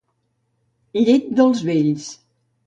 [1.01, 2.09] Llet dels vells.